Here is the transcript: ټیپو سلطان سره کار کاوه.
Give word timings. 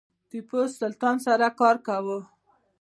ټیپو 0.29 0.59
سلطان 0.79 1.17
سره 1.25 1.47
کار 1.59 1.75
کاوه. 1.87 2.17